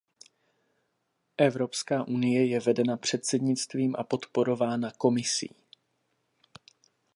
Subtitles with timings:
[1.37, 5.55] Evropská unie je vedena předsednictvím a podporována Komisí.